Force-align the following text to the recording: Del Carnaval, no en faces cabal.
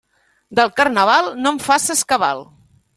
Del 0.59 0.71
Carnaval, 0.79 1.31
no 1.45 1.55
en 1.57 1.63
faces 1.69 2.05
cabal. 2.15 2.47